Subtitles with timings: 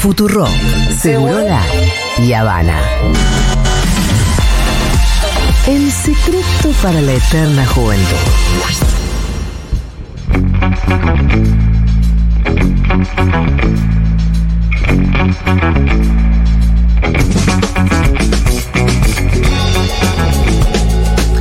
[0.00, 0.46] Futuro,
[0.96, 1.60] Segurola
[2.22, 2.78] y Habana.
[5.66, 8.16] El secreto para la eterna juventud.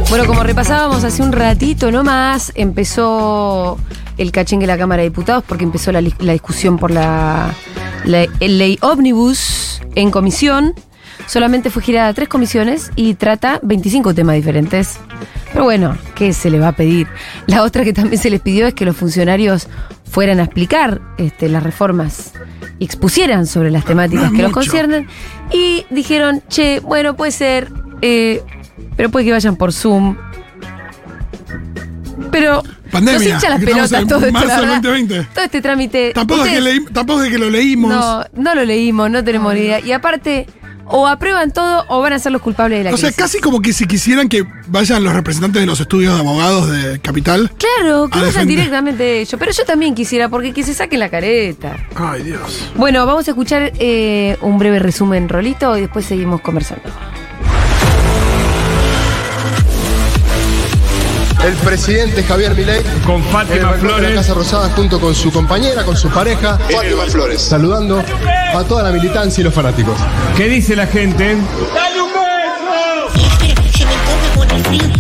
[0.10, 3.78] Bueno, como repasábamos hace un ratito nomás, empezó
[4.18, 7.54] el cachengue de la Cámara de Diputados porque empezó la, discusión por la,
[8.08, 10.74] la- ley ómnibus en comisión.
[11.28, 14.98] Solamente fue girada a tres comisiones y trata 25 temas diferentes.
[15.52, 17.08] Pero bueno, ¿qué se le va a pedir?
[17.48, 19.68] La otra que también se les pidió es que los funcionarios
[20.10, 22.34] fueran a explicar este, las reformas
[22.80, 25.08] y expusieran sobre las temáticas que los conciernen.
[25.52, 28.44] Y dijeron, che, bueno, puede ser, eh,
[28.96, 30.16] pero puede que vayan por Zoom.
[32.32, 34.82] Pero Pandemia, nos hincha las que pelotas todo esto, marzo la del verdad.
[34.82, 35.28] 2020.
[35.34, 36.12] Todo este trámite.
[36.14, 37.92] Tampoco es, que Ustedes- leí- tampoco es que lo leímos.
[37.92, 39.80] No, no lo leímos, no tenemos ni idea.
[39.80, 40.48] Y aparte,
[40.90, 43.22] o aprueban todo o van a ser los culpables de la o sea, crisis.
[43.22, 47.00] casi como que si quisieran que vayan los representantes de los estudios de abogados de
[47.00, 47.52] Capital.
[47.58, 48.56] Claro, que vayan defender.
[48.56, 49.36] directamente ellos.
[49.38, 51.76] Pero yo también quisiera, porque que se saquen la careta.
[51.96, 52.70] Ay, Dios.
[52.76, 56.84] Bueno, vamos a escuchar eh, un breve resumen, Rolito, y después seguimos conversando.
[61.48, 64.16] El presidente Javier Milei Con en Fátima balcón de la Flores.
[64.16, 68.04] Casa Rosada junto con su compañera, con su pareja, Fátima Flores, saludando
[68.54, 69.98] a toda la militancia y los fanáticos.
[70.36, 71.38] ¿Qué dice la gente?
[74.38, 74.97] Arranca hoy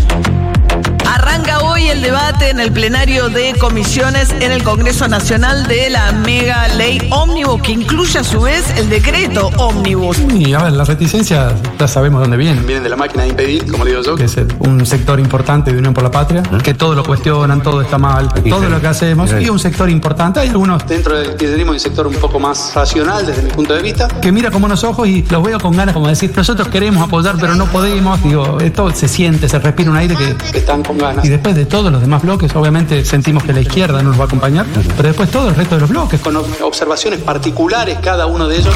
[1.97, 6.99] el debate en el plenario de comisiones en el Congreso Nacional de la mega ley
[7.09, 10.19] ómnibus, que incluye a su vez el decreto ómnibus.
[10.19, 12.65] Y a ver, las reticencias ya sabemos dónde vienen.
[12.67, 14.15] Vienen de la máquina de impedir, como digo yo.
[14.15, 17.81] Que es un sector importante de Unión por la Patria, que todo lo cuestionan, todo
[17.81, 19.31] está mal, todo lo que hacemos.
[19.39, 22.73] Y un sector importante, hay algunos Dentro del kirchnerismo hay un sector un poco más
[22.75, 24.07] racional desde mi punto de vista.
[24.07, 27.37] que mira con buenos ojos y los veo con ganas como decir, nosotros queremos apoyar
[27.39, 28.21] pero no podemos.
[28.21, 30.35] Digo, esto se siente, se respira un aire que...
[30.51, 31.25] que están con ganas.
[31.25, 34.27] Y después de los demás bloques, obviamente sentimos que la izquierda no nos va a
[34.27, 34.65] acompañar,
[34.95, 36.19] pero después todo el resto de los bloques.
[36.21, 38.75] Con ob- observaciones particulares cada uno de ellos.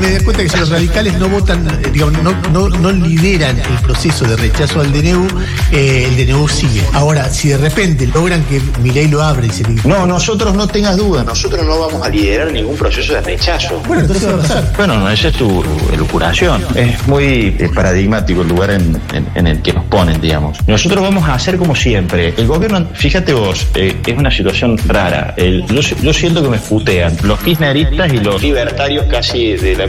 [0.00, 3.58] Me doy cuenta que si los radicales no votan, eh, digamos, no, no, no lideran
[3.58, 5.26] el proceso de rechazo al DNU,
[5.72, 6.82] eh, el DNU sigue.
[6.92, 10.66] Ahora, si de repente logran que Milei lo abra y se le No, nosotros no
[10.66, 13.80] tengas dudas, nosotros no vamos a liderar ningún proceso de rechazo.
[13.86, 14.72] Bueno, entonces va a pasar.
[14.76, 15.62] Bueno, esa es tu
[15.92, 16.64] elucubración.
[16.74, 20.58] Es muy eh, paradigmático el lugar en, en- en el que nos ponen, digamos.
[20.66, 22.34] Nosotros vamos a hacer como siempre.
[22.36, 25.34] El gobierno, fíjate vos, eh, es una situación rara.
[25.36, 29.86] El- yo, yo siento que me putean los kirchneristas y los libertarios casi de la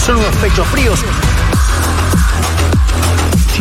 [0.00, 1.00] Son unos pechos fríos.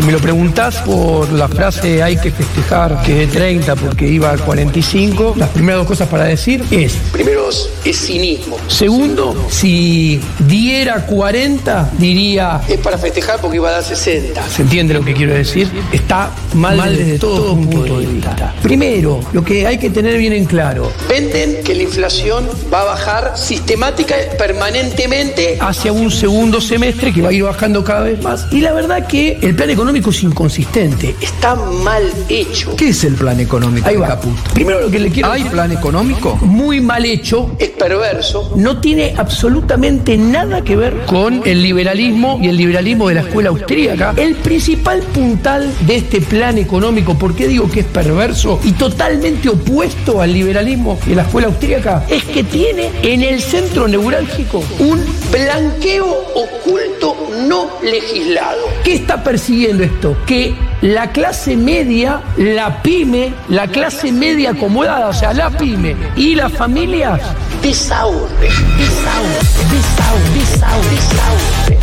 [0.01, 4.31] Si me lo preguntás por la frase hay que festejar que de 30 porque iba
[4.31, 7.49] a 45, las primeras dos cosas para decir es, Primero,
[7.85, 8.57] es cinismo.
[8.65, 14.41] segundo, si diera 40, diría, Es para festejar porque iba a dar 60.
[14.49, 15.69] ¿se entiende lo que quiero decir?
[15.91, 18.55] Está mal, desde todo punto de vista.
[18.63, 22.85] Primero, lo que hay que tener bien en claro, Venden que la inflación va a
[22.85, 25.57] bajar sistemática permanentemente.
[25.59, 28.47] hacia un segundo semestre que va a ir bajando cada vez más.
[28.49, 31.15] Y la verdad que el plan económico es inconsistente.
[31.19, 32.75] Está mal hecho.
[32.77, 33.87] ¿Qué es el plan económico?
[33.87, 34.19] Ahí va.
[34.53, 36.37] Primero lo que le quiero ¿Hay plan económico?
[36.37, 37.51] Muy mal hecho.
[37.59, 38.53] Es perverso.
[38.55, 43.49] No tiene absolutamente nada que ver con el liberalismo y el liberalismo de la escuela
[43.49, 44.13] austríaca.
[44.15, 49.49] El principal puntal de este plan económico, ¿por qué digo que es perverso y totalmente
[49.49, 52.05] opuesto al liberalismo de la escuela austríaca?
[52.09, 58.61] Es que tiene en el centro neurálgico un Blanqueo oculto no legislado.
[58.81, 60.15] ¿Qué está persiguiendo esto?
[60.25, 66.35] Que la clase media, la pyme, la clase media acomodada, o sea, la pyme y
[66.35, 67.19] las familias,
[67.61, 68.47] desahogue,
[68.79, 69.37] desahogue,
[69.69, 71.77] desahogue, desahogue.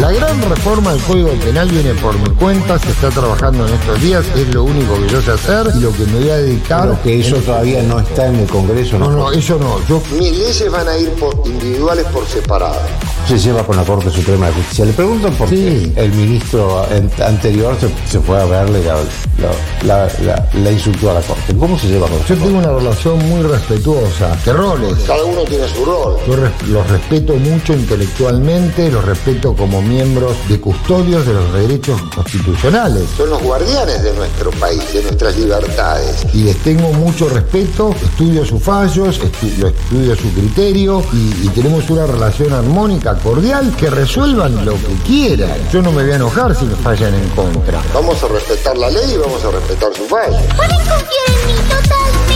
[0.00, 4.00] La gran reforma del Código Penal viene por mi cuenta, se está trabajando en estos
[4.00, 6.82] días, es lo único que yo sé hacer y lo que me voy a dedicar.
[6.82, 9.16] Pero que eso todavía no está en el Congreso, No, ¿no?
[9.16, 9.84] no, eso no.
[9.88, 12.80] Yo Mis leyes van a ir por individuales por separado.
[13.26, 14.84] Se lleva con la Corte Suprema de Justicia.
[14.84, 18.94] Le pregunto por qué el ministro an- anterior se, se fue a verle la,
[19.38, 19.52] la,
[19.84, 21.54] la, la- la insultó a la Corte.
[21.56, 24.36] ¿Cómo se lleva con yo tengo una relación muy respetuosa.
[24.44, 24.94] ¿Qué roles?
[25.06, 26.16] Cada uno tiene su rol.
[26.26, 32.00] Yo res- los respeto mucho intelectualmente, los respeto como miembros de custodios de los derechos
[32.14, 33.04] constitucionales.
[33.16, 36.26] Son los guardianes de nuestro país, de nuestras libertades.
[36.34, 41.48] y les tengo mucho respeto, estudio sus fallos, estu- lo estudio su criterio y, y
[41.54, 45.56] tenemos una relación armónica, cordial, que resuelvan lo que quieran.
[45.70, 47.80] Yo no me voy a enojar si me fallan en contra.
[47.92, 50.38] Vamos a respetar la ley y vamos a respetar su fallo.
[50.56, 52.29] Pueden confiar en mí totalmente.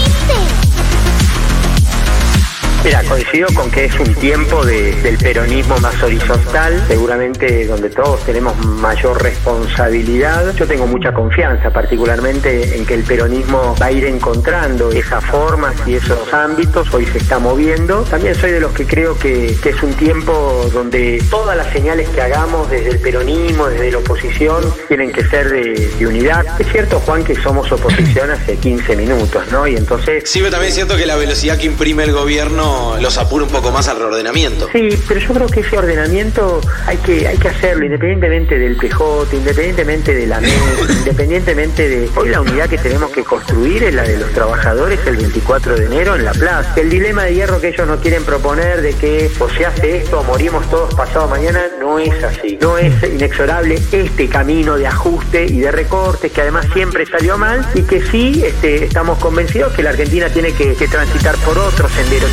[2.85, 8.23] Mira, coincido con que es un tiempo de- del peronismo más horizontal, seguramente donde todos
[8.27, 10.55] tenemos mayor responsabilidad.
[10.55, 15.75] Yo tengo mucha confianza, particularmente en que el peronismo va a ir encontrando esas formas
[15.87, 16.93] y esos ámbitos.
[16.93, 18.03] Hoy se está moviendo.
[18.03, 22.07] También soy de los que creo que, que es un tiempo donde todas las señales
[22.11, 26.45] que hagamos desde el peronismo, desde la oposición, tienen que ser de, de unidad.
[26.61, 29.67] Es cierto, Juan, que somos oposición hace 15 minutos, ¿no?
[29.67, 33.19] Y entonces Sí, pero también es cierto que la velocidad que imprime el gobierno los
[33.19, 34.69] apura un poco más al reordenamiento.
[34.73, 39.37] Sí, pero yo creo que ese ordenamiento hay que hay que hacerlo independientemente del PJ,
[39.37, 40.55] independientemente de la MES,
[40.99, 42.11] independientemente de...
[42.17, 45.87] Hoy la unidad que tenemos que construir es la de los trabajadores el 24 de
[45.87, 46.75] enero en la plaza.
[46.77, 50.21] El dilema de hierro que ellos nos quieren proponer de que o se hace esto
[50.21, 52.59] o morimos todos pasado mañana no es así.
[52.61, 57.67] No es inexorable este camino de ajuste y de recortes que además siempre salió mal
[57.75, 61.91] y que sí este, estamos convencidos que la Argentina tiene que, que transitar por otros
[61.93, 62.31] senderos.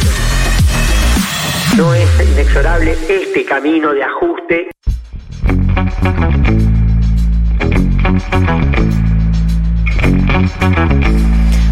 [1.78, 4.72] No es inexorable este camino de ajuste.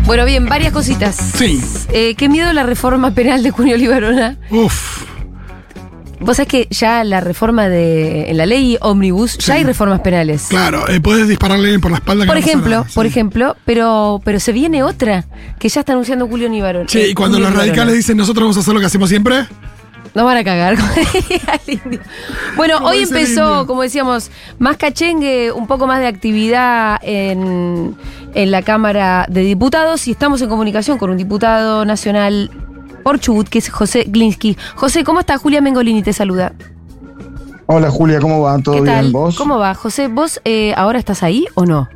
[0.06, 1.16] Bueno, bien, varias cositas.
[1.16, 1.62] Sí.
[1.92, 4.38] Eh, qué miedo la reforma penal de Junio Libarona.
[4.50, 5.04] Uf.
[6.22, 8.30] Vos sabés que ya la reforma de.
[8.30, 10.48] En la ley Omnibus, ya hay reformas penales.
[10.50, 12.24] Claro, eh, puedes dispararle por la espalda.
[12.24, 15.26] que Por ejemplo, por ejemplo, pero, pero se viene otra
[15.60, 16.90] que ya está anunciando Julio Nibarón.
[16.90, 19.46] Sí, y cuando los radicales dicen nosotros vamos a hacer lo que hacemos siempre,
[20.16, 20.76] No van a cagar.
[22.56, 27.96] bueno, hoy empezó, como decíamos, más cachengue, un poco más de actividad en,
[28.34, 32.50] en la Cámara de Diputados y estamos en comunicación con un diputado nacional
[33.04, 34.58] por Chubut, que es José Glinsky.
[34.76, 35.38] José, ¿cómo está?
[35.38, 36.54] Julia Mengolini te saluda.
[37.68, 38.58] Hola Julia, ¿cómo va?
[38.58, 39.36] ¿Todo ¿Qué bien vos?
[39.36, 39.76] ¿Cómo va?
[39.76, 41.88] José, ¿vos eh, ahora estás ahí o no?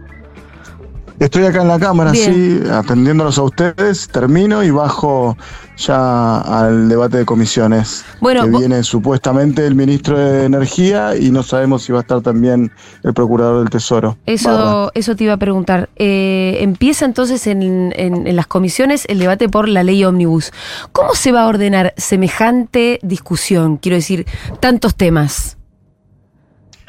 [1.23, 2.33] Estoy acá en la cámara, Bien.
[2.63, 5.37] sí, atendiéndolos a ustedes, termino y bajo
[5.77, 8.03] ya al debate de comisiones.
[8.19, 12.19] Bueno, que viene supuestamente el ministro de Energía y no sabemos si va a estar
[12.21, 12.73] también
[13.03, 14.09] el procurador del Tesoro.
[14.09, 14.21] Barra.
[14.25, 15.87] Eso, eso te iba a preguntar.
[15.95, 20.51] Eh, empieza entonces en, en- en las comisiones el debate por la ley Omnibus.
[20.91, 23.77] ¿Cómo se va a ordenar semejante discusión?
[23.77, 24.25] Quiero decir,
[24.59, 25.55] tantos temas.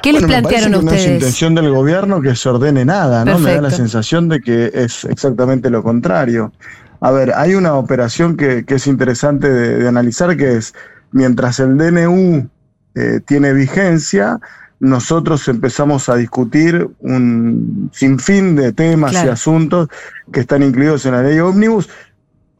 [0.04, 1.14] ¿Qué Bueno, les me plantearon a que No es ustedes?
[1.14, 3.38] intención del gobierno que se ordene nada, ¿no?
[3.38, 6.52] Me da la sensación de que es exactamente lo contrario.
[7.00, 10.74] A ver, hay una operación que, que es interesante de, de analizar, que es,
[11.12, 12.48] mientras el DNU
[12.94, 14.40] eh, tiene vigencia,
[14.78, 19.88] nosotros empezamos a discutir un sinfín de temas y asuntos
[20.32, 21.88] que están incluidos en la ley ómnibus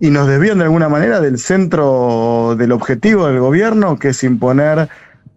[0.00, 4.88] y nos desvían de alguna manera del centro del objetivo del gobierno, que es imponer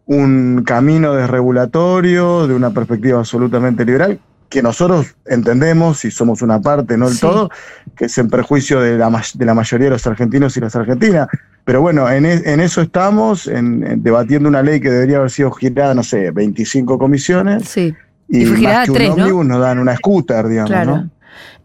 [0.07, 4.19] un camino desregulatorio de una perspectiva absolutamente liberal,
[4.50, 7.19] que nosotros entendemos, y somos una parte, no el Sí.
[7.21, 7.50] todo,
[7.95, 11.27] que es en perjuicio de la, de la mayoría de los argentinos y las argentinas.
[11.65, 15.31] Pero bueno, en, e- en eso estamos, en, en debatiendo una ley que debería haber
[15.31, 17.68] sido girada, no sé, 25 comisiones.
[17.68, 17.94] Sí.
[18.30, 19.24] Y, Y fue girada más que tres, un ¿no?
[19.24, 20.95] ómnibus nos dan una scooter, digamos, Claro.
[20.98, 21.09] ¿no?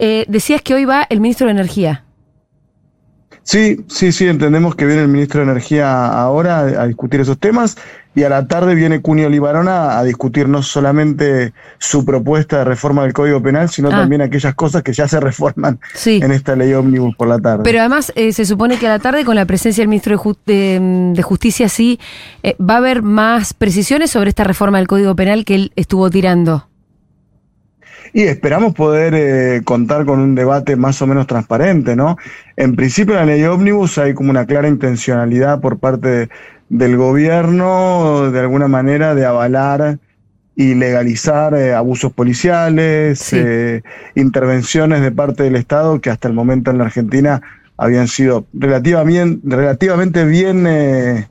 [0.00, 2.04] Eh, decías que hoy va el ministro de Energía.
[3.44, 7.38] Sí, sí, sí, entendemos que viene el ministro de Energía ahora a, a discutir esos
[7.38, 7.76] temas
[8.14, 13.02] y a la tarde viene Cunio Libarona a discutir no solamente su propuesta de reforma
[13.04, 13.92] del Código Penal, sino Ah.
[14.00, 16.20] también aquellas cosas que ya se reforman Sí.
[16.22, 17.62] en esta ley ómnibus por la tarde.
[17.64, 21.12] Pero además eh, se supone que a la tarde con la presencia del ministro de,
[21.14, 21.98] de Justicia sí
[22.42, 26.10] eh, va a haber más precisiones sobre esta reforma del Código Penal que él estuvo
[26.10, 26.68] tirando.
[28.14, 32.18] Y esperamos poder eh, contar con un debate más o menos transparente, ¿no?
[32.56, 36.28] En principio, en la ley ómnibus hay como una clara intencionalidad por parte de-
[36.72, 39.98] del gobierno, de alguna manera, de avalar
[40.56, 43.82] y legalizar eh, abusos policiales, eh,
[44.14, 47.42] intervenciones de parte del Estado que hasta el momento en la Argentina
[47.76, 51.28] habían sido relativamente, relativamente bien eh,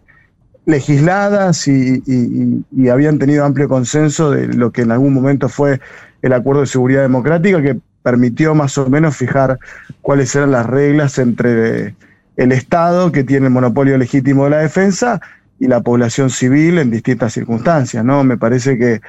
[0.66, 5.50] legisladas y, y- y- y habían tenido amplio consenso de lo que en algún momento
[5.50, 5.80] fue
[6.22, 9.58] el Acuerdo de Seguridad Democrática, que permitió más o menos fijar
[10.02, 11.96] cuáles eran las reglas entre
[12.38, 15.20] el Estado, que tiene el monopolio legítimo de la defensa,
[15.60, 18.24] y la población civil en distintas circunstancias, ¿no?
[18.24, 19.00] Me parece que,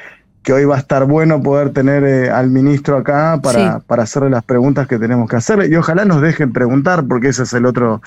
[0.42, 3.84] que hoy va a estar bueno poder tener eh, al ministro acá para, Sí.
[3.86, 7.44] para hacerle las preguntas que tenemos que hacerle, y ojalá nos dejen preguntar, porque ese
[7.44, 8.02] es el otro,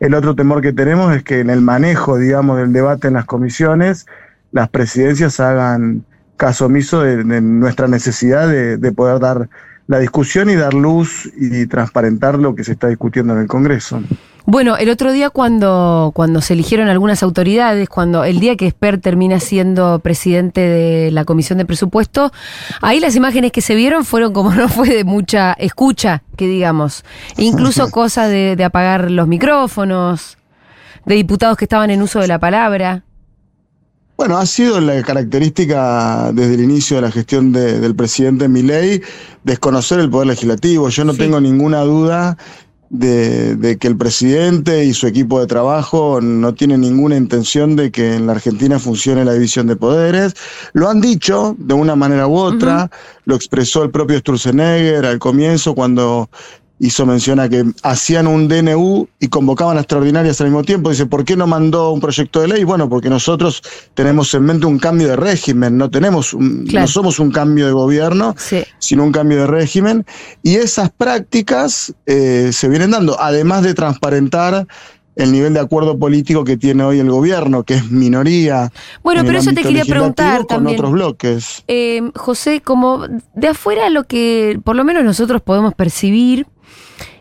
[0.00, 3.24] el otro temor que tenemos, es que en el manejo, digamos, del debate en las
[3.24, 4.04] comisiones,
[4.52, 6.04] las presidencias hagan
[6.36, 9.48] caso omiso de, de nuestra necesidad de, de poder dar
[9.86, 14.00] la discusión y dar luz y transparentar lo que se está discutiendo en el Congreso.
[14.48, 19.00] Bueno, el otro día cuando, cuando se eligieron algunas autoridades, cuando el día que Esper
[19.00, 22.32] termina siendo presidente de la Comisión de Presupuesto,
[22.80, 27.04] ahí las imágenes que se vieron fueron como no fue de mucha escucha, que digamos.
[27.38, 30.38] Incluso cosa de, de apagar los micrófonos.
[31.04, 33.05] de diputados que estaban en uso de la palabra.
[34.16, 39.02] Bueno, ha sido la característica desde el inicio de la gestión de- del presidente Milei
[39.44, 40.88] desconocer el poder legislativo.
[40.88, 42.38] Yo no tengo ninguna duda
[42.88, 47.90] de, de que el presidente y su equipo de trabajo no tienen ninguna intención de
[47.90, 50.32] que en la Argentina funcione la división de poderes.
[50.72, 52.90] Lo han dicho de una manera u otra,
[53.26, 56.30] lo expresó el propio Sturzenegger al comienzo cuando
[56.78, 60.90] hizo mención a que hacían un DNU y convocaban a extraordinarias al mismo tiempo.
[60.90, 62.64] Dice, ¿por qué no mandó un proyecto de ley?
[62.64, 63.62] Bueno, porque nosotros
[63.94, 66.82] tenemos en mente un cambio de régimen, no tenemos un- Claro.
[66.84, 68.34] no somos un cambio de gobierno,
[68.78, 70.04] sino un cambio de régimen.
[70.42, 74.66] Y esas prácticas eh, se vienen dando, además de transparentar
[75.16, 78.70] el nivel de acuerdo político que tiene hoy el gobierno, que es minoría.
[79.02, 80.76] Bueno, pero eso te quería preguntar con también.
[80.78, 81.64] otros bloques.
[81.68, 86.46] Eh, José, como de afuera lo que por lo menos nosotros podemos percibir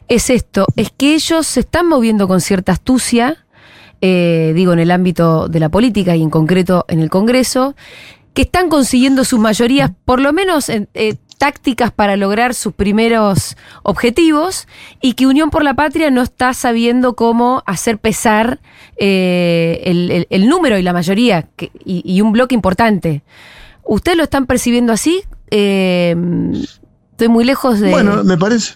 [0.07, 3.45] es esto, es que ellos se están moviendo con cierta astucia,
[4.01, 7.75] eh, digo, en el ámbito de la política y en concreto en el Congreso,
[8.33, 13.57] que están consiguiendo sus mayorías, por lo menos en, eh, tácticas para lograr sus primeros
[13.83, 14.67] objetivos
[15.01, 18.59] y que Unión por la Patria no está sabiendo cómo hacer pesar
[18.97, 23.23] eh, el, número y la mayoría que- y, y un bloque importante.
[23.83, 25.23] ¿Ustedes lo están percibiendo así?
[25.51, 26.15] Eh,
[27.11, 27.91] estoy muy lejos de...
[27.91, 28.75] Bueno, me parece,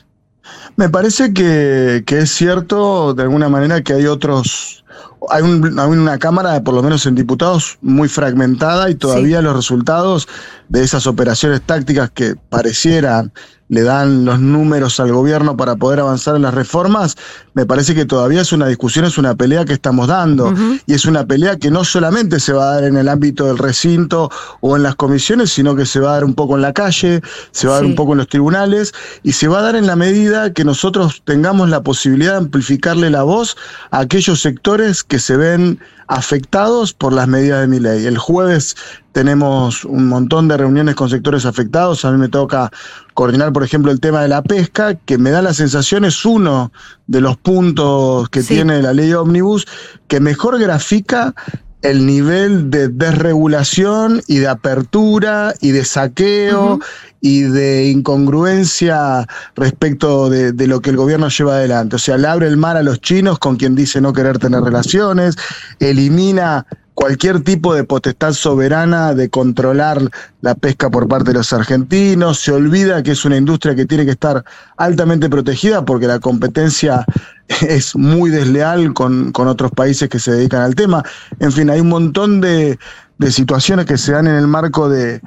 [0.80, 4.86] me parece que, que es cierto de alguna manera que hay otros,
[5.29, 9.56] hay, un- hay una cámara, por lo menos en diputados, muy fragmentada y todavía los
[9.56, 10.27] resultados
[10.70, 13.32] de esas operaciones tácticas que parecieran
[13.72, 17.15] le dan los números al gobierno para poder avanzar en las reformas,
[17.53, 20.51] me parece que todavía es una discusión, es una pelea que estamos dando.
[20.88, 23.60] Y es una pelea que no solamente se va a dar en el ámbito del
[23.60, 26.74] recinto o en las comisiones, sino que se va a dar un poco en la
[26.74, 28.91] calle, se va a dar un poco en los tribunales
[29.22, 33.12] y se va a dar en la medida que nosotros tengamos la posibilidad de amplificarle
[33.12, 33.56] la voz
[33.91, 34.48] a aquellos
[34.89, 38.05] sectores que se ven afectados por las medidas de mi ley.
[38.05, 38.75] El jueves
[39.12, 42.05] tenemos un montón de reuniones con sectores afectados.
[42.05, 42.72] A mí me toca
[43.13, 46.72] coordinar, por ejemplo, el tema de la pesca, que me da la sensación es uno
[47.08, 49.67] de los puntos que tiene la ley ómnibus
[50.08, 51.36] que mejor grafica
[51.82, 56.80] el nivel de desregulación y de apertura y de saqueo
[57.22, 61.96] y de incongruencia respecto de, de lo que el gobierno lleva adelante.
[61.96, 64.62] O sea, le abre el mar a los chinos con quien dice no querer tener
[64.62, 65.36] relaciones,
[65.80, 66.66] elimina
[67.00, 70.01] cualquier tipo de potestad soberana de controlar
[70.41, 74.03] la pesca por parte de los argentinos, se olvida que es una industria que tiene
[74.03, 74.44] que estar
[74.75, 77.06] altamente protegida porque la competencia
[77.62, 81.01] es muy desleal con, con otros países que se dedican al tema.
[81.39, 82.77] En fin, hay un montón de,
[83.18, 85.22] de situaciones que se dan en el marco de,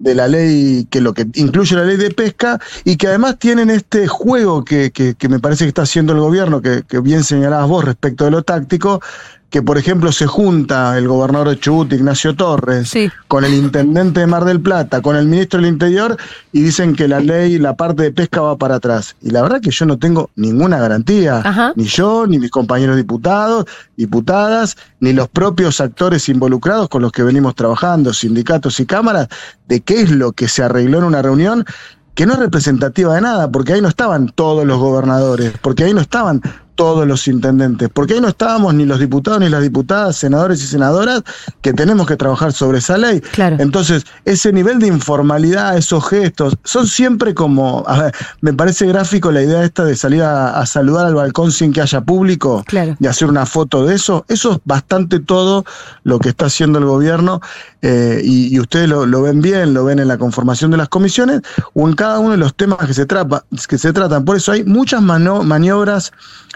[0.00, 3.70] de la ley, que lo que incluye la ley de pesca, y que además tienen
[3.70, 7.68] este juego que, que- me parece que está haciendo el gobierno, que, que bien señalabas
[7.68, 9.00] vos respecto de lo táctico,
[9.52, 12.90] que por ejemplo se junta el gobernador de Chubut, Ignacio Torres,
[13.28, 16.16] con el intendente de Mar del Plata, con el ministro del Interior,
[16.52, 19.14] y dicen que la ley, la parte de pesca va para atrás.
[19.20, 23.66] Y la verdad que yo no tengo ninguna garantía, ni yo, ni mis compañeros diputados,
[23.94, 29.28] diputadas, ni los propios actores involucrados con los que venimos trabajando, sindicatos y cámaras,
[29.68, 31.66] de qué es lo que se arregló en una reunión
[32.14, 35.92] que no es representativa de nada, porque ahí no estaban todos los gobernadores, porque ahí
[35.92, 36.40] no estaban
[36.82, 40.66] todos los intendentes, porque ahí no estábamos ni los diputados ni las diputadas, senadores y
[40.66, 41.22] senadoras
[41.60, 43.22] que tenemos que trabajar sobre esa ley.
[43.60, 49.30] Entonces, ese nivel de informalidad, esos gestos, son siempre como, a ver, me parece gráfico
[49.30, 52.64] la idea esta de salir a, a saludar al balcón sin que haya público
[53.00, 54.24] y hacer una foto de eso.
[54.26, 55.64] Eso es bastante todo
[56.02, 57.40] lo que está haciendo el gobierno
[57.80, 60.88] eh, y, y ustedes lo, lo ven bien, lo ven en la conformación de las
[60.88, 61.42] comisiones
[61.74, 64.24] o en cada uno de los temas que se, trapa- que se tratan.
[64.24, 66.10] Por eso hay muchas maniobras,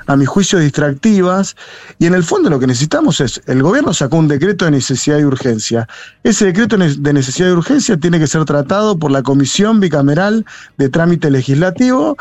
[0.06, 1.56] a mi juicio, distractivas
[1.98, 5.18] y en el fondo lo que necesitamos es, el gobierno sacó un decreto de necesidad
[5.18, 5.88] y urgencia.
[6.22, 10.44] Ese decreto de necesidad y urgencia tiene que ser tratado por la Comisión Bicameral
[10.78, 12.16] de Trámite Legislativo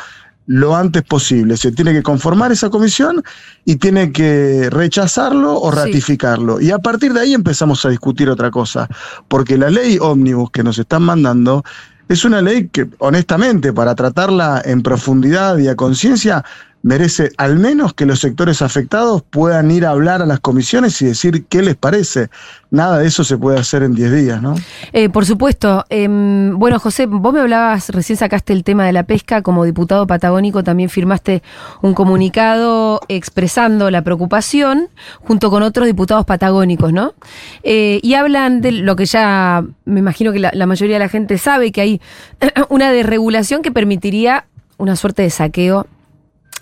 [0.47, 1.57] lo antes posible.
[1.57, 3.23] Se tiene que conformar esa comisión
[3.65, 5.77] y tiene que rechazarlo o Sí.
[5.77, 6.61] ratificarlo.
[6.61, 8.87] Y a partir de ahí empezamos a discutir otra cosa,
[9.27, 11.63] porque la ley ómnibus que nos están mandando
[12.07, 16.45] es una ley que, honestamente, para tratarla en profundidad y a conciencia,
[16.85, 21.05] merece al menos que los sectores afectados puedan ir a hablar a las comisiones y
[21.05, 22.29] decir qué les parece.
[22.69, 24.53] Nada de eso se puede hacer en 10 días, ¿no?
[24.93, 25.83] Eh, por supuesto.
[25.89, 30.05] Em, bueno, José, vos me hablabas, recién sacaste el tema de la pesca, como diputado
[30.05, 31.41] patagónico también firmaste
[31.81, 34.89] un comunicado expresando la preocupación
[35.21, 37.15] junto con otros diputados patagónicos, ¿no?
[37.63, 41.09] Eh, y hablan de lo que ya me imagino que la, la mayoría de la
[41.09, 42.01] gente sabe, que hay
[42.69, 44.45] una desregulación que permitiría
[44.77, 45.87] una suerte de saqueo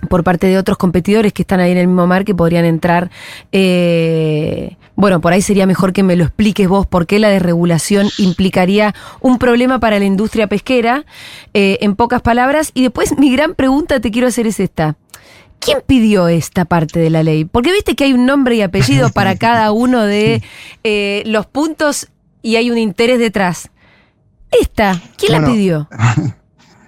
[0.09, 3.09] por parte de otros competidores que están ahí en el mismo mar que podrían entrar.
[3.51, 8.09] eh, bueno, por ahí sería mejor que me lo expliques vos por qué la desregulación
[8.17, 11.05] implicaría un problema para la industria pesquera,
[11.53, 12.71] eh, en pocas palabras.
[12.73, 14.95] Y después mi gran pregunta te quiero hacer es esta.
[15.59, 17.45] ¿Quién pidió esta parte de la ley?
[17.45, 20.43] Porque viste que hay un nombre y apellido para cada uno de
[20.83, 22.09] eh, los puntos
[22.41, 23.71] y hay un interés detrás.
[24.51, 25.89] Esta, ¿quién la pidió?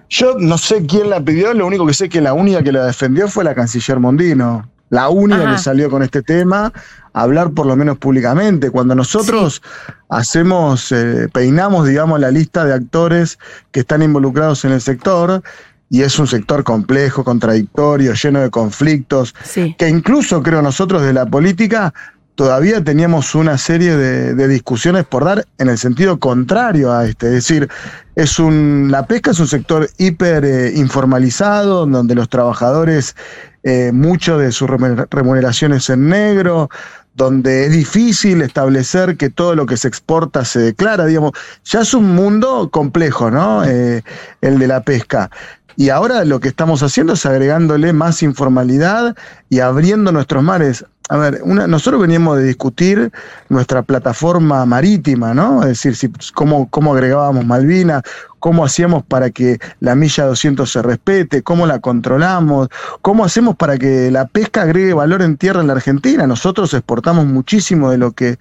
[0.10, 2.72] Yo no sé quién la pidió, lo único que sé es que la única que
[2.72, 4.70] la defendió fue la canciller Mondino.
[4.90, 5.56] La única Ajá.
[5.56, 6.72] que salió con este tema
[7.14, 8.70] a hablar por lo menos públicamente.
[8.70, 9.62] Cuando nosotros
[10.10, 13.40] hacemos, eh, peinamos, digamos, la lista de actores
[13.72, 15.42] que están involucrados en el sector,
[15.90, 19.36] y es un sector complejo, contradictorio, lleno de conflictos,
[19.78, 21.94] que incluso creo nosotros de la política
[22.36, 27.28] todavía teníamos una serie de, discusiones por dar en el sentido contrario a este.
[27.28, 27.70] Es decir,
[28.16, 33.16] es la pesca es un sector hiper eh, informalizado, donde los trabajadores,
[33.64, 36.70] eh, mucho de sus remuner- remuneraciones en negro,
[37.16, 41.32] donde es difícil establecer que todo lo que se exporta se declara, digamos,
[41.64, 43.64] ya es un mundo complejo, ¿no?
[43.64, 44.04] Eh,
[44.42, 45.32] el de la pesca.
[45.78, 49.16] Y ahora lo que estamos haciendo es agregándole más informalidad
[49.50, 50.86] y abriendo nuestros mares.
[51.08, 53.12] A ver, nosotros veníamos de discutir
[53.50, 55.62] nuestra plataforma marítima, ¿no?
[55.62, 58.02] Es decir, si, cómo, cómo agregábamos Malvinas,
[58.40, 62.70] cómo hacíamos para que la milla 200 se respete, cómo la controlamos,
[63.04, 66.26] cómo hacemos para que la pesca agregue valor en tierra en la Argentina.
[66.26, 68.40] Nosotros exportamos muchísimo de lo que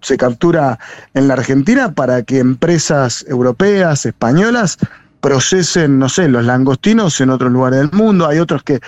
[0.00, 0.78] se captura
[1.12, 4.78] en la Argentina para que empresas europeas, españolas,
[5.20, 8.26] procesen, no sé, los langostinos en otros lugares del mundo.
[8.26, 8.80] Hay otros que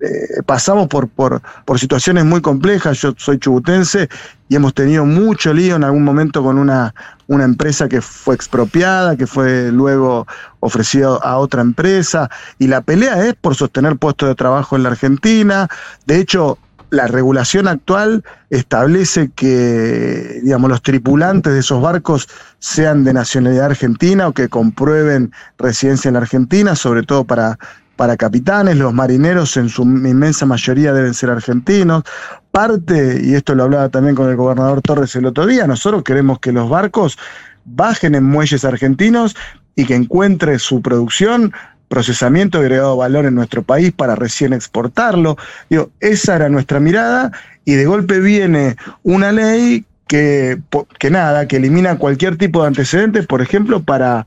[0.00, 2.98] eh, pasamos por, por, por situaciones muy complejas.
[3.00, 4.08] Yo soy chubutense
[4.48, 6.94] y hemos tenido mucho lío en algún momento con una,
[7.26, 10.26] una empresa que fue expropiada, que fue luego
[10.60, 12.30] ofrecida a otra empresa.
[12.58, 15.68] Y la pelea es por sostener puestos de trabajo en la Argentina.
[16.06, 22.28] De hecho, la regulación actual establece que, digamos, los tripulantes de esos barcos
[22.58, 27.58] sean de nacionalidad argentina o que comprueben residencia en la Argentina, sobre todo para,
[28.00, 28.78] para capitanes.
[28.78, 32.02] Los marineros en su inmensa mayoría deben ser argentinos.
[32.50, 36.38] Parte, y esto lo hablaba también con el gobernador Torres el otro día, nosotros queremos
[36.38, 37.18] que los barcos
[37.66, 39.36] bajen en muelles argentinos
[39.76, 41.52] y que encuentre su producción
[41.88, 45.36] procesamiento y agregado valor en nuestro país para recién exportarlo.
[45.68, 47.32] Digo, esa era nuestra mirada
[47.66, 50.58] y de golpe viene una ley que,
[50.98, 54.26] que nada, que elimina cualquier tipo de antecedentes, por ejemplo, para,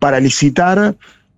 [0.00, 0.94] para licitar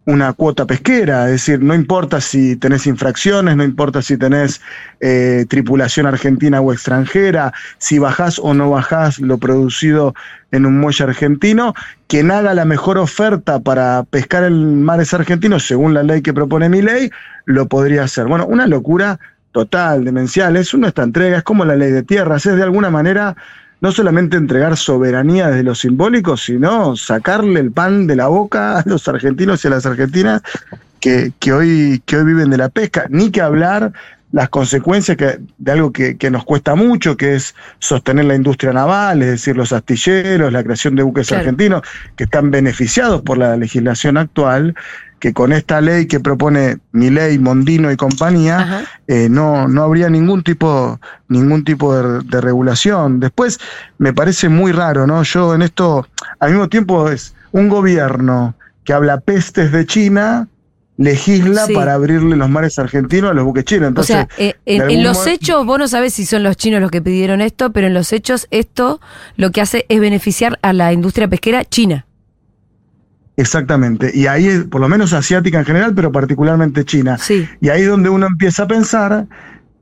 [0.09, 4.63] una cuota pesquera, es decir, no importa si tenés infracciones, no importa si tenés
[5.01, 10.15] eh, tripulación argentina o extranjera, si bajás o no bajás lo producido
[10.51, 11.75] en un muelle argentino,
[12.07, 16.71] quien haga la mejor oferta para pescar en mares argentinos, según la ley que propone
[16.71, 17.11] mi ley,
[17.45, 18.29] lo podría hacer.
[18.29, 19.21] Bueno, una locura
[19.53, 23.37] total, demencial, es nuestra entrega, es como la ley de tierras, es de alguna manera
[23.81, 28.83] no solamente entregar soberanía desde lo simbólico, sino sacarle el pan de la boca a
[28.87, 30.43] los argentinos y a las argentinas
[31.01, 33.93] que, que hoy, que hoy viven de la pesca, ni que hablar
[34.33, 38.73] las consecuencias que- de algo que, que nos cuesta mucho, que es sostener la industria
[38.73, 41.41] naval, es decir, los astilleros, la creación de buques Claro.
[41.43, 41.83] argentinos,
[42.17, 44.75] que están beneficiados por la legislación actual,
[45.19, 50.09] que con esta ley que propone mi ley, Mondino y compañía, eh, no, no habría
[50.09, 53.19] ningún tipo, ningún tipo de, de regulación.
[53.21, 53.59] Después,
[53.99, 55.23] me parece muy raro, ¿no?
[55.25, 56.07] Yo en esto,
[56.39, 58.55] al mismo tiempo, es un gobierno
[58.85, 60.49] que habla pestes de China,
[60.97, 61.75] legisla Sí.
[61.75, 63.85] para abrirle los mares argentinos a los buques chinos.
[63.85, 66.81] O Entonces, sea, eh, en, los modo- hechos, vos no sabés si son los chinos
[66.81, 69.01] los que pidieron esto, pero en los hechos esto
[69.37, 72.05] lo que hace es beneficiar a la industria pesquera china.
[73.39, 74.11] Exactamente.
[74.13, 77.17] Y ahí, es, por lo menos asiática en general, pero particularmente China.
[77.61, 79.27] Y ahí es donde uno empieza a pensar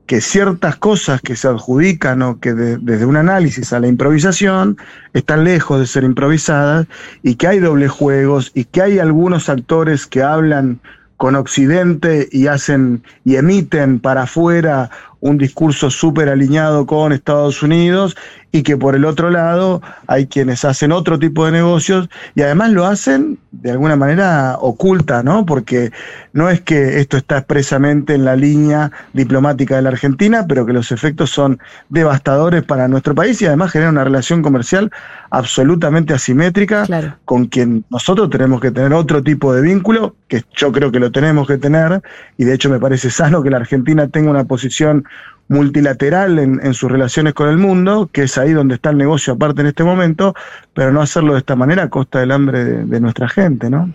[0.05, 4.77] que ciertas cosas que se adjudican o que de- desde un análisis a la improvisación
[5.13, 6.85] están lejos de ser improvisadas
[7.23, 10.79] y que hay dobles juegos y que hay algunos actores que hablan
[11.17, 18.15] con Occidente y hacen y emiten para afuera un discurso súper alineado con Estados Unidos
[18.51, 22.71] y que por el otro lado hay quienes hacen otro tipo de negocios y además
[22.71, 25.45] lo hacen de alguna manera oculta, ¿no?
[25.45, 25.91] Porque
[26.33, 30.73] no es que esto está expresamente en la línea diplomática de la Argentina, pero que
[30.73, 34.91] los efectos son devastadores para nuestro país y además genera una relación comercial
[35.29, 36.85] absolutamente asimétrica,
[37.25, 41.11] con quien nosotros tenemos que tener otro tipo de vínculo, que yo creo que lo
[41.11, 42.01] tenemos que tener,
[42.37, 45.03] y de hecho me parece sano que la Argentina tenga una posición
[45.49, 49.61] multilateral en, sus relaciones con el mundo, que es ahí donde está el negocio aparte
[49.61, 50.35] en este momento,
[50.73, 53.91] pero no hacerlo de esta manera a costa del hambre de, nuestra gente, ¿no?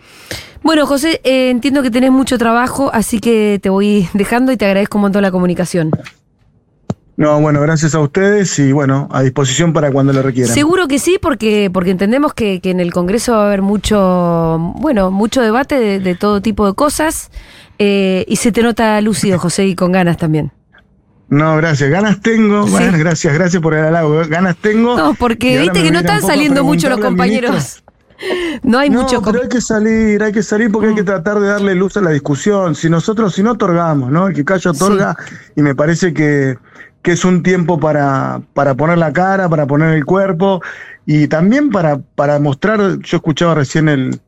[0.62, 4.64] Bueno, José, eh, entiendo que tenés mucho trabajo, así que te voy dejando y te
[4.64, 5.90] agradezco un montón la comunicación.
[7.16, 10.52] No, bueno, gracias a ustedes y bueno, a disposición para cuando lo requieran.
[10.52, 15.10] Seguro que sí, porque, porque entendemos que, en el Congreso va a haber mucho, bueno,
[15.10, 17.30] mucho debate de, todo tipo de cosas
[17.78, 20.52] eh, y se te nota lúcido, José, y con ganas también.
[21.32, 21.88] No, gracias.
[21.88, 22.66] Ganas tengo.
[22.66, 24.20] Bueno, gracias, gracias por el halago.
[24.28, 24.98] Ganas tengo.
[24.98, 27.82] No, porque viste que no están saliendo mucho los compañeros.
[28.62, 29.22] No hay mucho.
[29.22, 32.02] Pero hay que salir, hay que salir porque hay que tratar de darle luz a
[32.02, 32.74] la discusión.
[32.74, 34.28] Si nosotros, si no otorgamos, ¿no?
[34.28, 35.16] El que calla otorga,
[35.56, 36.58] y me parece que,
[37.00, 40.60] que es un tiempo para, para poner la cara, para poner el cuerpo,
[41.06, 44.20] y también para, para mostrar, yo escuchaba recién el,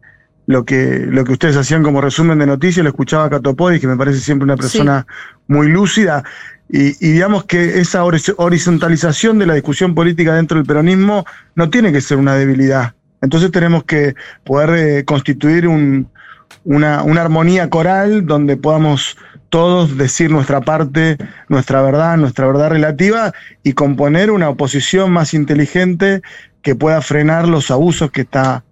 [0.46, 3.86] lo que, lo que ustedes hacían como resumen de noticias, lo escuchaba a Catopodis, que
[3.86, 5.06] me parece siempre una persona
[5.46, 6.24] muy lúcida.
[6.68, 11.24] Y, digamos que esa horizontalización de la discusión política dentro del peronismo
[11.55, 12.94] no tiene que ser una debilidad.
[13.20, 19.16] Entonces tenemos que poder eh, constituir una, armonía coral donde podamos
[19.48, 21.16] todos decir nuestra parte,
[21.48, 26.22] nuestra verdad, nuestra verdad relativa y componer una oposición más inteligente
[26.61, 28.64] que pueda frenar los abusos que está,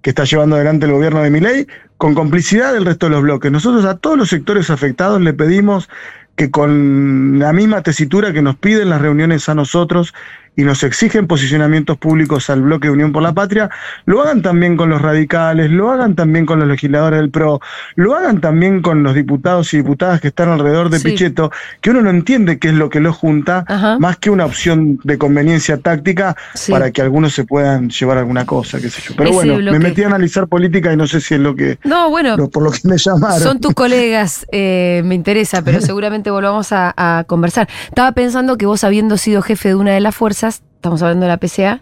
[0.00, 3.52] que está llevando adelante el gobierno de Miley con complicidad del resto de los bloques.
[3.52, 5.88] Nosotros a todos los sectores afectados le pedimos
[6.36, 10.14] que con la misma tesitura que nos piden las reuniones a nosotros
[10.54, 13.70] y nos exigen posicionamientos públicos al bloque de Unión por la Patria,
[14.04, 17.60] lo hagan también con los radicales, lo hagan también con los legisladores del PRO,
[17.94, 22.02] lo hagan también con los diputados y diputadas que están alrededor de Pichetto, que uno
[22.02, 23.64] no entiende qué es lo que los junta,
[23.98, 26.36] más que una opción de conveniencia táctica
[26.68, 29.14] para que algunos se puedan llevar alguna cosa, qué sé yo.
[29.16, 31.78] Pero bueno, me metí a analizar política y no sé si es lo que...
[31.84, 33.40] No, bueno, por lo que me llamaron.
[33.40, 37.68] Son tus colegas, eh, me interesa, pero seguramente volvamos a, a conversar.
[37.84, 40.41] Estaba pensando que vos habiendo sido jefe de una de las fuerzas,
[40.82, 41.80] estamos hablando de la PCA,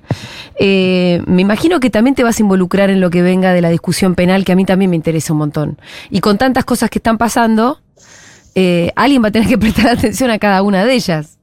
[0.58, 3.70] eh, me imagino que también te vas a involucrar en lo que venga de la
[3.70, 5.78] discusión penal, que a mí también me interesa un montón.
[6.10, 7.80] Y con tantas cosas que están pasando,
[8.54, 11.38] eh, alguien va a tener que prestar atención a cada una de ellas.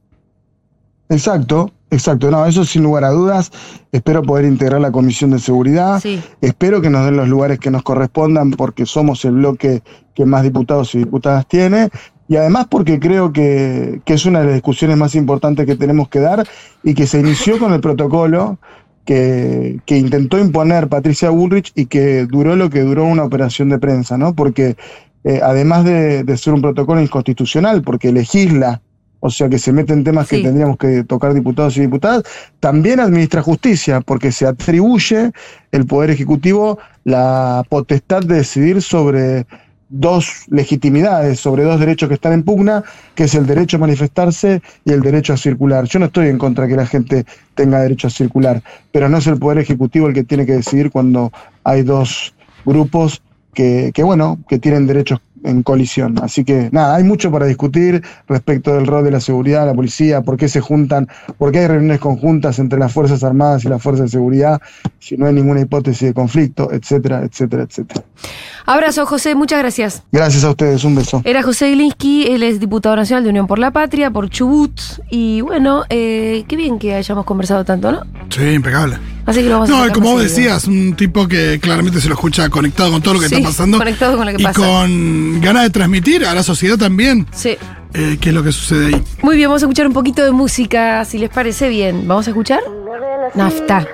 [1.08, 2.30] Exacto, exacto.
[2.30, 3.50] No, eso sin lugar a dudas.
[3.90, 6.00] Espero poder integrar la Comisión de Seguridad.
[6.40, 9.82] Espero que nos den los lugares que nos correspondan porque somos el bloque
[10.14, 11.88] que más diputados y diputadas tiene
[12.28, 16.20] y además porque creo que, es una de las discusiones más importantes que tenemos que
[16.20, 16.46] dar
[16.82, 18.58] y que se inició con el protocolo
[19.06, 24.18] que, intentó imponer Patricia Bullrich y que duró lo que duró una operación de prensa,
[24.18, 24.34] ¿no?
[24.34, 24.76] Porque
[25.24, 28.82] eh, además de, ser un protocolo inconstitucional, porque legisla,
[29.20, 32.24] o sea que se mete en temas que tendríamos que tocar diputados y diputadas,
[32.60, 35.32] también administra justicia, porque se atribuye
[35.72, 39.46] el Poder Ejecutivo la potestad de decidir sobre
[39.88, 44.62] dos legitimidades sobre dos derechos que están en pugna, que es el derecho a manifestarse
[44.84, 45.84] y el derecho a circular.
[45.84, 47.24] Yo no estoy en contra de que la gente
[47.54, 50.90] tenga derecho a circular, pero no es el Poder Ejecutivo el que tiene que decidir
[50.90, 51.32] cuando
[51.64, 53.22] hay dos grupos
[53.54, 56.16] que, que bueno, que tienen derechos en colisión.
[56.22, 60.22] Así que nada, hay mucho para discutir respecto del rol de la seguridad, la policía,
[60.22, 63.82] por qué se juntan, por qué hay reuniones conjuntas entre las Fuerzas Armadas y las
[63.82, 64.60] Fuerzas de Seguridad,
[64.98, 68.04] si no hay ninguna hipótesis de conflicto, etcétera, etcétera, etcétera.
[68.66, 70.02] Abrazo, José, muchas gracias.
[70.12, 71.22] Gracias a ustedes, un beso.
[71.24, 74.78] Era José Glinsky, él es diputado nacional de Unión por la Patria, por Chubut,
[75.10, 78.02] y bueno, eh, qué bien que hayamos conversado tanto, ¿no?
[78.30, 78.98] Sí, impecable.
[79.28, 82.14] Así que lo vamos no, a como vos decías, un tipo que claramente se lo
[82.14, 83.76] escucha conectado con todo lo que está pasando.
[83.76, 84.58] Conectado con lo que y pasa.
[84.58, 87.26] con ganas de transmitir a la sociedad también.
[87.32, 87.58] Sí.
[87.92, 89.02] Eh, qué es lo que sucede ahí.
[89.20, 92.08] Muy bien, vamos a escuchar un poquito de música, si les parece bien.
[92.08, 92.60] ¿Vamos a escuchar?
[93.34, 93.86] Nafta.